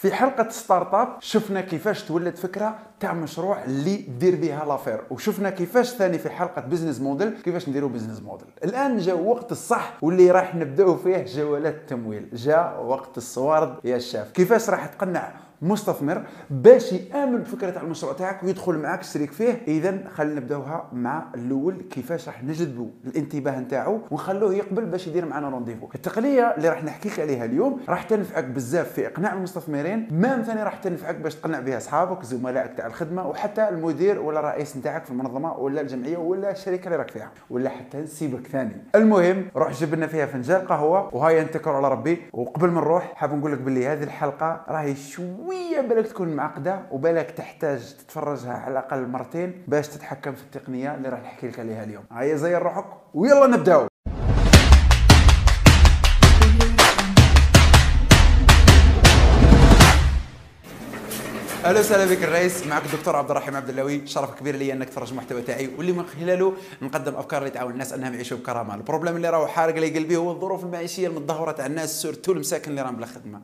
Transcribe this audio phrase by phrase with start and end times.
[0.00, 5.00] في حلقة startup شفنا كيفاش تولد فكرة تاع مشروع اللي دير بها l'affaire.
[5.10, 9.98] وشفنا كيفاش ثاني في حلقة business model كيفاش نديروا business model الآن جا وقت الصح
[10.02, 12.28] واللي راح نبدأو فيه جولات التمويل.
[12.32, 14.30] جا وقت الصوارد يا الشاف.
[14.30, 15.32] كيفاش راح تقنع
[15.62, 19.62] مستثمر باش يأمن بفكرة تاع المشروع تاعك ويدخل معاك شريك فيه.
[19.68, 25.48] اذا خلينا نبدأوها مع الأول كيفاش راح نجذبوا الانتباه نتاعو ونخلوه يقبل باش يدير معنا
[25.48, 30.42] rendez-vous التقنيه اللي راح نحكي لك عليها اليوم راح تنفعك بزاف في إقناع المستثمرين même
[30.42, 35.04] ثاني راح تنفعك باش تقنع بها أصحابك زملائك تاع الخدمة وحتى المدير ولا الرئيس نتاعك
[35.04, 38.76] في المنظمة ولا الجمعية ولا الشركة اللي راك فيها ولا حتى نسيبك ثاني.
[38.94, 42.22] المهم روح جيب لنا فيها فنجان قهوة وهاي نتكر على ربي.
[42.32, 46.82] وقبل ما نروح حاب نقول لك باللي هذه الحلقة راهي شوي شوية بالك تكون معقدة
[46.90, 51.84] وبالك تحتاج تتفرجها على الأقل مرتين باش تتحكم في التقنية اللي راح نحكي لك عليها
[51.84, 52.04] اليوم.
[52.12, 52.84] هيا زير روحك؟
[53.14, 53.87] ويلا نبداو
[61.68, 65.10] أهلا وسهلا بك الرئيس معك الدكتور عبد الرحيم عبد اللوي شرف كبير لي أنك تفرج
[65.10, 68.74] المحتوى تاعي واللي من خلاله نقدم أفكار اللي تعاون الناس أنهم يعيشوا بكرامة.
[68.74, 72.70] ال problème اللي راهو حارق لي قلبي هو الظروف المعيشية المتدهورة تاع الناس surtout المساكن
[72.70, 73.40] اللي راهم بلا خدمة.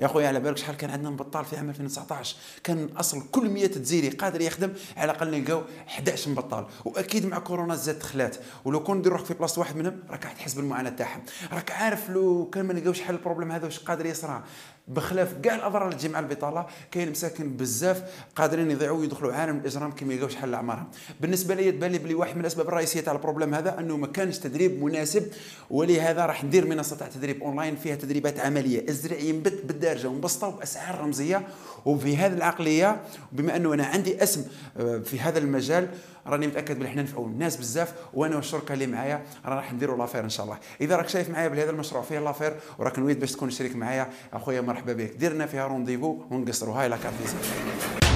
[0.00, 3.66] يا خويا على بالك شحال كان عندنا مبطال في عام 2019 كان أصل كل 100
[3.66, 8.98] دزيري قادر يخدم على الأقل نلقاو 11 مبطال وأكيد مع كورونا زاد دخلات ولو كون
[8.98, 11.22] ندير روحك في بلاصة واحد منهم راك راح تحس بالمعاناة تاعهم.
[11.52, 14.42] راك عارف لو كان ما نلقاوش حل ال problème هذا واش قادر يصرى.
[14.88, 18.02] بخلاف كاع الأضرار اللي تجي مع البطالة كاين مساكن بزاف
[18.36, 20.86] قادرين يضيعوا ويدخلوا عالم الاجرام كي ما يلقاوش حل لأعمارهم.
[21.20, 24.06] بالنسبة لي تبان لي بلي واحد من الأسباب الرئيسية تاع ال problème هذا أنه ما
[24.06, 25.26] كانش تدريب مناسب
[25.70, 28.90] ولهذا راح ندير منصة تاع تدريب أونلاين فيها تدريبات عملية.
[28.90, 31.46] ازرع ينبت بالدارجة ومبسطة وبأسعار رمزية.
[31.84, 33.00] وفي هذه العقلية
[33.32, 34.44] بما أنه أنا عندي اسم
[34.76, 35.88] آه، في هذا المجال
[36.28, 40.28] راني متأكد بلي حنا نفعوا الناس بزاف وأنا والشركة اللي معايا راح نديروا l'affaire إن
[40.28, 40.58] شاء الله.
[40.80, 44.60] إذا راك شايف معايا بلي المشروع فيه l'affaire وراك نويت باش تكون شريك معايا أخويا
[44.60, 45.12] مرحبا بك.
[45.18, 48.07] ديرنا فيها rendez-vous ونقصروا هاي la carte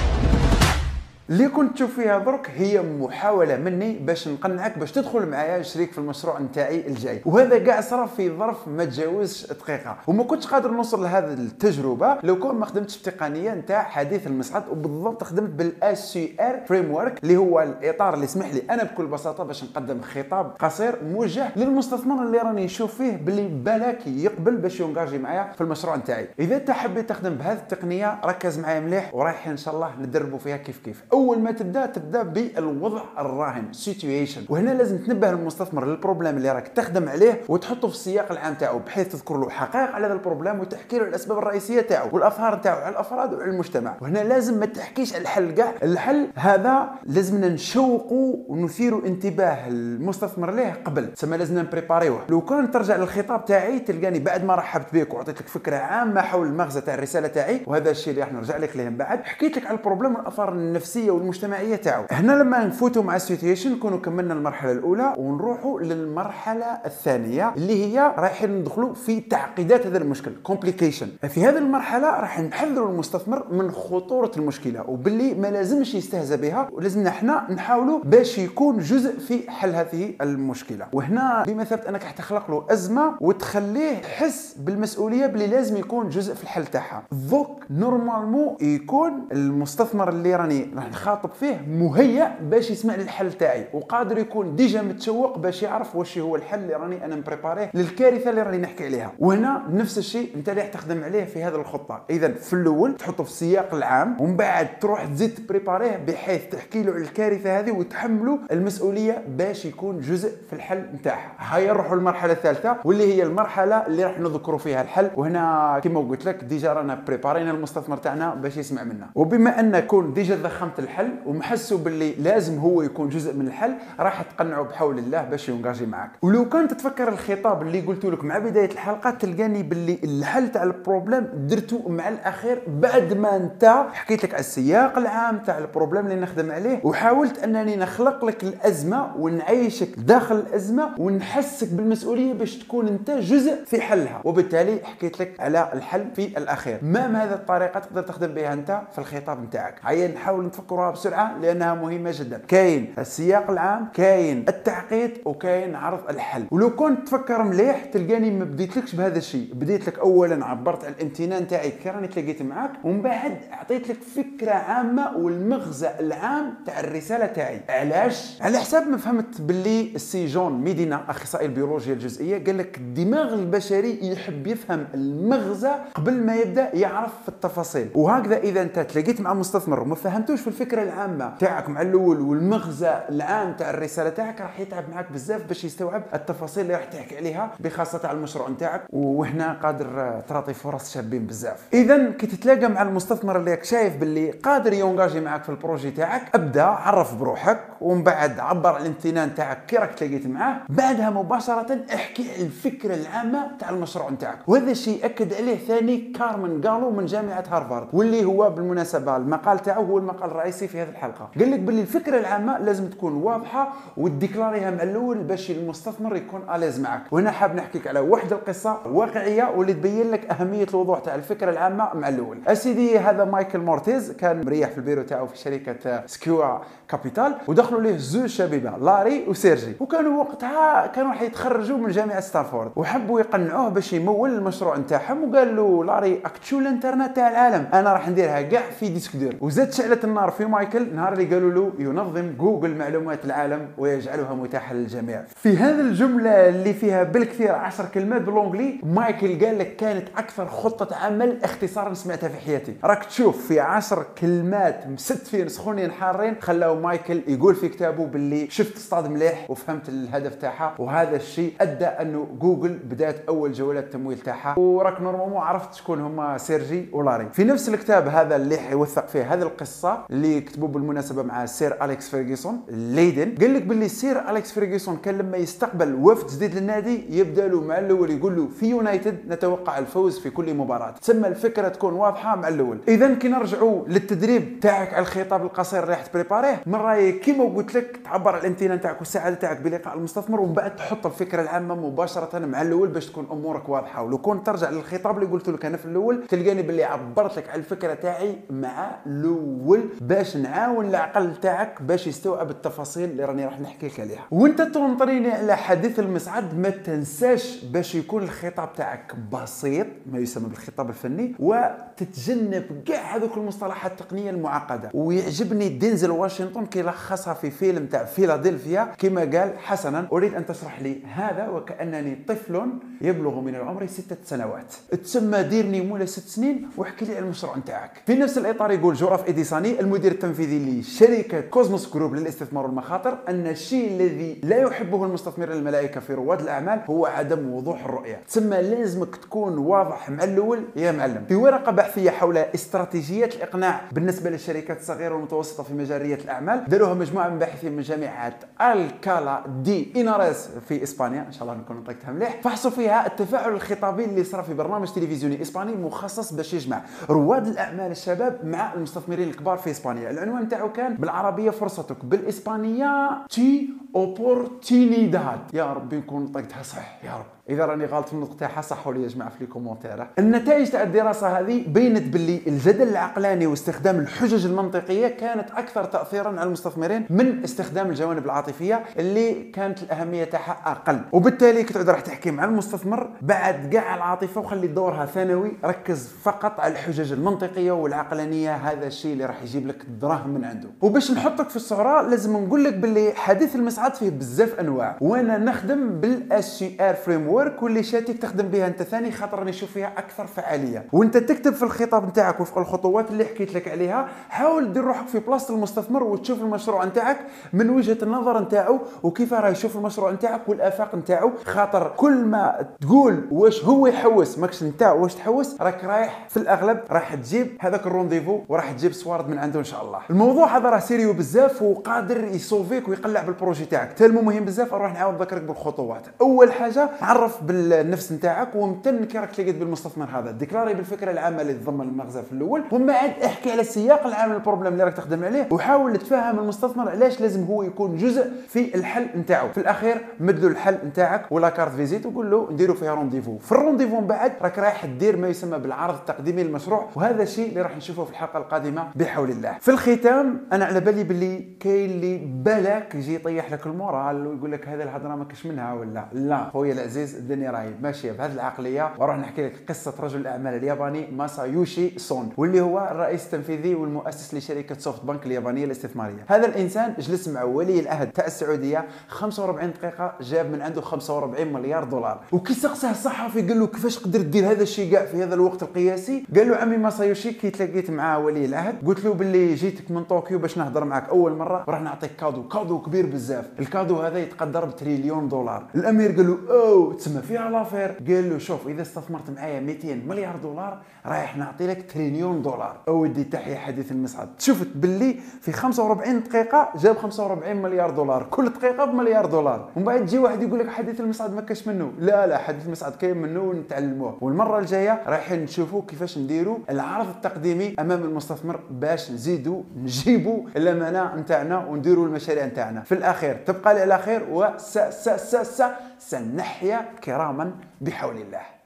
[1.29, 5.97] اللي كنت تشوف فيها درك هي محاولة مني باش نقنعك باش تدخل معايا شريك في
[5.97, 7.21] المشروع نتاعي الجاي.
[7.25, 9.97] وهذا كاع صرا في ظرف ما تجاوزش دقيقة.
[10.07, 15.23] وما كنتش قادر نوصل لهذه التجربة لو كون ما خدمتش بتقنية نتاع حديث المصعد وبالضبط
[15.23, 20.01] خدمت بال SCR framework اللي هو الإطار اللي يسمح لي أنا بكل بساطة باش نقدم
[20.01, 25.61] خطاب قصير موجه للمستثمر اللي راني نشوف فيه باللي بالك يقبل باش يونجاجي معايا في
[25.61, 26.27] المشروع نتاعي.
[26.39, 30.57] إذا انت حبيت تخدم بهذه التقنية ركز معايا مليح ورايح إن شاء الله ندربوا فيها
[30.57, 31.03] كيف كيف.
[31.13, 36.67] أول ما تبدأ تبدأ بالوضع الراهن situation وهنا لازم تنبه المستثمر لل problème اللي راك
[36.67, 40.59] تخدم عليه وتحطه في السياق العام تاعو بحيث تذكر له حقائق على هذا ال problème
[40.59, 43.95] وتحكي له الأسباب الرئيسية تاعو والاثار تاعو على الأفراد وعلى المجتمع.
[44.01, 45.73] وهنا لازم ما تحكيش على الحل كاع.
[45.83, 51.13] الحل هذا لازمنا نشوقوا ونثيروا انتباه المستثمر ليه قبل.
[51.13, 52.19] تسمى لازمنا ن préparer وه.
[52.29, 56.47] لو كان ترجع للخطاب تاعي تلقاني بعد ما رحبت بك وعطيت لك فكرة عامة حول
[56.47, 59.23] المغزى تاع الرسالة تاعي وهذا الشيء اللي راح نرجع لك ليه من بعد.
[59.23, 63.21] حكيت لك على ال problème والاثار النفسية والمجتمعية المجتمعيه تاعو هنا لما نفوتوا مع ال
[63.21, 69.97] situation نكونوا كملنا المرحلة الأولى ونروحوا للمرحلة الثانية اللي هي رايحين ندخلوا في تعقيدات هذا
[69.97, 76.35] المشكل complication في هذه المرحلة راح نحذروا المستثمر من خطورة المشكلة وباللي ما لازمش يستهزأ
[76.35, 80.87] بها ولازمنا إحنا نحاولوا باش يكون جزء في حل هذه المشكلة.
[80.93, 86.65] وهنا بمثابه أنك تخلق له أزمة وتخليه يحس بالمسؤولية باللي لازم يكون جزء في الحل
[86.65, 87.03] تاعها.
[87.11, 93.67] دوك normalement يكون المستثمر اللي راني راح نخاطب فيه مهيأ باش يسمع الحل تاعي.
[93.73, 98.41] وقادر يكون déjà متشوق باش يعرف واش هو الحل اللي راني أنا مبريباريه للكارثة اللي
[98.41, 99.11] راني نحكي عليها.
[99.19, 102.03] وهنا نفس الشيء أنت اللي تخدم عليه في هذه الخطة.
[102.09, 106.91] إذا في الأول تحطه في السياق العام ومن بعد تروح تزيد تبريباريه بحيث تحكي له
[106.93, 111.31] على الكارثة هذه وتحمله المسؤولية باش يكون جزء في الحل نتاعها.
[111.39, 115.09] هيا نروحوا للمرحلة الثالثة واللي هي المرحلة اللي راح نذكروا فيها الحل.
[115.15, 119.09] وهنا كما قلت لك déjà رانا بريبارينا المستثمر تاعنا باش يسمع منا.
[119.15, 124.21] وبما أن كون ديجا ضخمت الحل ومحسوا باللي لازم هو يكون جزء من الحل راح
[124.21, 128.71] تقنعوا بحول الله باش يونجاجي معك ولو كان تتفكر الخطاب اللي قلت لك مع بداية
[128.71, 134.33] الحلقة تلقاني باللي الحل تاع ال problème درته مع الأخير بعد ما انت حكيت لك
[134.33, 139.99] على السياق العام تاع ال problème اللي نخدم عليه وحاولت أنني نخلق لك الأزمة ونعيشك
[139.99, 144.21] داخل الأزمة ونحسك بالمسؤولية باش تكون أنت جزء في حلها.
[144.23, 146.79] وبالتالي حكيت لك على الحل في الأخير.
[146.81, 151.37] ما هذه الطريقة تقدر تخدم بها أنت في الخطاب نتاعك؟ هيا نحاول نتفكر نذكرها بسرعة
[151.37, 152.37] لأنها مهمة جدا.
[152.47, 158.95] كاين السياق العام كاين التعقيد وكاين عرض الحل ولو كنت تفكر مليح تلقاني ما بديتلكش
[158.95, 159.49] بهذا الشيء.
[159.53, 163.97] بديت لك اولا عبرت على الامتنان تاعي كي راني تلاقيت معاك ومن بعد اعطيت لك
[164.01, 167.61] فكرة عامة والمغزى العام تاع الرسالة تاعي.
[167.69, 173.33] علاش؟ على حساب ما فهمت باللي السي جون ميدينا أخصائي البيولوجيا الجزيئية قال لك الدماغ
[173.33, 177.89] البشري يحب يفهم المغزى قبل ما يبدأ يعرف في التفاصيل.
[177.95, 182.93] وهكذا إذا أنت تلاقيت مع مستثمر وما فهمتوش في الفكرة العامة تاعك مع الأول والمغزى
[183.09, 187.51] العام تاع الرسالة تاعك راح يتعب معك بزاف باش يستوعب التفاصيل اللي راح تحكي عليها
[187.59, 188.81] بخاصة تاع المشروع نتاعك.
[188.89, 191.67] وهنا قادر تعطي فرص شابين بزاف.
[191.73, 196.35] اذا كي تتلاقى مع المستثمر اللي شايف باللي قادر يونجاجي معك في ال projet تاعك
[196.35, 200.61] أبدأ عرف بروحك ومن بعد عبر على الامتنان تاعك كي راك تلاقيت معاه.
[200.69, 204.37] بعدها مباشرة احكي الفكرة العامة تاع المشروع نتاعك.
[204.47, 209.83] وهذا الشيء اكد عليه ثاني كارمن غالو من جامعة هارفارد واللي هو بالمناسبة المقال تاعو
[209.85, 211.29] هو المقال الرئيسي في هذه الحلقة.
[211.39, 216.58] قال لك باللي الفكرة العامة لازم تكون واضحة وتديكلاريها مع الأول باش المستثمر يكون à
[216.58, 217.01] l'aise معك.
[217.11, 221.89] وهنا حاب نحكيلك على واحد القصة واقعية واللي تبين لك أهمية الوضوح تاع الفكرة العامة
[221.93, 222.37] مع الأول.
[222.47, 226.57] أسيدي هذا مايكل موريتز كان مريح في البيرو تاعو في شركة سيكويا
[226.89, 229.73] كابيتال ودخلوا ليه زوج شبيبة لاري وسيرجي.
[229.79, 235.55] وكانوا وقتها كانوا راح يتخرجوا من جامعة ستانفورد وحبوا يقنعوه باش يمول المشروع نتاعهم وقال
[235.55, 239.33] له لاري اكتشو الانترنت تاع العالم أنا راح نديرها كاع في disque dur.
[239.41, 244.73] وزاد شعلت النار في مايكل نهار اللي قالوا له ينظم جوجل معلومات العالم ويجعلها متاحة
[244.73, 245.23] للجميع.
[245.35, 250.47] في هذه الجملة اللي فيها بالكثير عشر كلمات بال anglais مايكل قال لك كانت أكثر
[250.47, 252.75] خطة عمل اختصارا سمعتها في حياتي.
[252.83, 258.75] راك تشوف في عشر كلمات مستفين سخونين حارين خلاو مايكل يقول في كتابه باللي شفت
[258.77, 264.59] اصطاد مليح وفهمت الهدف تاعها وهذا الشيء أدى أنه جوجل بدأت أول جولات تمويل تاعها.
[264.59, 267.27] وراك normalement عرفت شكون هما سيرجي ولاري.
[267.33, 272.09] في نفس الكتاب هذا اللي حيوثق فيه هذه القصة اللي كتبوا بالمناسبة مع سير أليكس
[272.09, 273.35] فيرجسون Leading.
[273.41, 277.79] قال لك باللي سير أليكس فيرجسون كان لما يستقبل وفد جديد للنادي يبدأ له مع
[277.79, 280.91] الأول يقول له في يونايتد نتوقع الفوز في كل مباراة.
[280.91, 282.79] تسمى الفكرة تكون واضحة مع الأول.
[282.87, 287.75] إذا كي نرجعوا للتدريب تاعك على الخطاب القصير اللي راح تبريباريه من رايي كيما قلت
[287.75, 292.39] لك تعبر على الامتنان تاعك والسعادة تاعك بلقاء المستثمر ومن بعد تحط الفكرة العامة مباشرة
[292.39, 294.03] مع الأول باش تكون أمورك واضحة.
[294.03, 297.59] ولو كنت ترجع للخطاب اللي قلت لك أنا في الأول تلقاني باللي عبرت لك على
[297.59, 299.83] الفكرة تاعي مع الأول.
[300.13, 304.25] باش نعاون العقل تاعك باش يستوعب التفاصيل اللي راني راح نحكي لك عليها.
[304.31, 310.89] وانت تنطريني على حديث المصعد ما تنساش باش يكون الخطاب تاعك بسيط ما يسمى بالخطاب
[310.89, 314.89] الفني وتتجنب كاع هذوك المصطلحات التقنية المعقدة.
[314.93, 321.05] ويعجبني دينزل واشنطن كيلخصها في فيلم تاع فيلادلفيا كما قال حسنا أريد أن تشرح لي
[321.13, 322.67] هذا وكأنني طفل
[323.01, 324.73] يبلغ من العمر ستة سنوات.
[325.03, 327.91] تسمى ديرني مولا ست سنين واحكي لي على المشروع نتاعك.
[328.05, 333.87] في نفس الإطار يقول جوراف إديساني المدير التنفيذي لشركة كوزموس جروب للاستثمار والمخاطر أن الشيء
[333.87, 338.21] الذي لا يحبه المستثمرين الملائكة في رواد الأعمال هو عدم وضوح الرؤية.
[338.27, 341.25] تسمى لازمك تكون واضح مع الأول يا معلم.
[341.27, 347.29] في ورقة بحثية حول استراتيجيات الإقناع بالنسبة للشركات الصغيرة والمتوسطة في مجاليه الأعمال داروها مجموعة
[347.29, 351.21] من باحثين من جامعة الكالا دي اناريس في إسبانيا.
[351.27, 352.41] إن شاء الله نكون نطقتها مليح.
[352.43, 357.91] فحصوا فيها التفاعل الخطابي اللي صار في برنامج تلفزيوني إسباني مخصص باش يجمع رواد الأعمال
[357.91, 359.92] الشباب مع المستثمرين الكبار في إسبانيا.
[359.97, 365.39] العنوان تاعو كان بالعربية فرصتك بالإسبانية Tu oportunidad.
[365.53, 369.03] يا ربي نكون نطقتها صح يا رب إذا راني غلط في النطق تاعها صحوا لي
[369.03, 370.07] يا جماعة في les commentaires.
[370.19, 376.43] النتائج تاع الدراسة هذه بينت باللي الجدل العقلاني واستخدام الحجج المنطقية كانت أكثر تاثيرا على
[376.43, 381.01] المستثمرين من استخدام الجوانب العاطفية اللي كانت الأهمية تاعها أقل.
[381.11, 386.73] وبالتالي كنت راح تحكي مع المستثمر بعد كاع العاطفة وخلي دورها ثانوي ركز فقط على
[386.73, 390.69] الحجج المنطقية والعقلانية هذا الشيء اللي راح يجيب لك الدراهم من عنده.
[390.81, 394.97] وباش نحطك في الصورة لازم نقول لك باللي حديث المصعد فيه بزاف أنواع.
[395.01, 398.83] وأنا نخدم بال SCR frame ورك واللي شاتيك تخدم بها أنت.
[398.83, 400.85] ثاني خاطر راني نشوف فيها أكثر فعالية.
[400.93, 405.19] وأنت تكتب في الخطاب نتاعك وفق الخطوات اللي حكيت لك عليها حاول دير روحك في
[405.19, 407.17] بلاصة المستثمر وتشوف المشروع نتاعك
[407.53, 411.31] من وجهة النظر نتاعو وكيف راه يشوف المشروع نتاعك والآفاق نتاعو.
[411.45, 416.79] خاطر كل ما تقول واش هو يحوس ماكش نتا واش تحوس راك رايح في الأغلب
[416.91, 419.99] راح تجيب هذاك ال rendez-vous وراح تجيب سوارد من عنده إن شاء الله.
[420.09, 423.93] الموضوع هذا راه sérieux بزاف وقادر يسوفيك ويقلع بال projet تاعك.
[423.93, 426.07] tellement مهم بزاف نروح نعاود نذكرك بالخطوات.
[426.21, 430.31] أول حاجة عرف اعترف بالنفس نتاعك وامتن كي راك تلاقيت بالمستثمر هذا.
[430.31, 434.41] ديكلاري بالفكرة العامة اللي تضمن المغزى في الأول ومن بعد احكي على السياق العام لل
[434.41, 439.07] problème اللي راك تخدم عليه وحاول تفهم المستثمر علاش لازم هو يكون جزء في الحل
[439.17, 439.49] نتاعو.
[439.51, 443.51] في الأخير مد له الحل نتاعك ولا carte visite وقول له نديروا فيها rendez-vous في
[443.51, 447.61] ال rendez-vous من بعد راك رايح دير ما يسمى بالعرض التقديمي للمشروع وهذا الشيء اللي
[447.61, 449.57] راح نشوفه في الحلقة القادمة بحول الله.
[449.61, 454.51] في الختام أنا على بالي باللي كاين اللي بالك يجي يطيح لك ال moral ويقول
[454.51, 456.49] لك هذا الهضرة ما كاش منها ولا لا.
[456.49, 457.71] خويا العزيز الدنيا راهي.
[457.81, 463.25] ماشيه بهذه العقلية وراح نحكي لك قصة رجل الأعمال الياباني ماسايوشي سون واللي هو الرئيس
[463.25, 466.25] التنفيذي والمؤسس لشركة سوفت بنك اليابانية الاستثمارية.
[466.27, 471.83] هذا الإنسان جلس مع ولي العهد تاع السعودية 45 دقيقة جاب من عنده 45 مليار
[471.83, 472.19] دولار.
[472.31, 476.25] وكي سقساه الصحفي قال له كيفاش قدرت دير هذا الشيء كاع في هذا الوقت القياسي؟
[476.35, 480.39] قال له عمي ماسايوشي كي تلاقيت مع ولي العهد قلت له باللي جيتك من طوكيو
[480.39, 483.45] باش نهضر معك أول مرة وراح نعطيك cadeau cadeau كبير بزاف.
[483.59, 485.65] ال cadeau هذا يتقدر بتريليون دولار.
[485.75, 490.35] الأمير قال له أو تسمى فيها l'affaire قال له شوف اذا استثمرت معايا 200 مليار
[490.35, 496.69] دولار رايح نعطي لك تريليون دولار اودي تحية حديث المصعد شفت باللي في 45 دقيقه
[496.75, 500.99] جاب 45 مليار دولار كل دقيقه بمليار دولار ومن بعد يجي واحد يقول لك حديث
[501.01, 505.81] المصعد ما كاش منه لا لا حديث المصعد كاين منه ونتعلموه والمرة الجايه رايحين نشوفوا
[505.87, 512.91] كيفاش نديروا العرض التقديمي امام المستثمر باش نزيدوا نجيبوا الامانه نتاعنا ونديروا المشاريع نتاعنا في
[512.91, 515.63] الاخير تبقى لي على خير وس س س س
[515.99, 518.62] سنحيا كراما بحول الله.